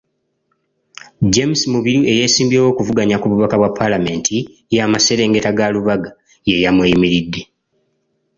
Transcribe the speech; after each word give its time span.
James 1.33 1.61
Mubiru 1.71 2.01
eyeesimbyewo 2.11 2.67
okuvuganya 2.73 3.19
ku 3.19 3.25
bubaka 3.31 3.55
bwa 3.59 3.71
Paalamenti 3.77 4.37
y'amaserengeta 4.75 5.49
ga 5.57 5.67
Lubaga 5.73 6.09
ye 6.47 6.55
yamweyimiridde. 6.63 7.41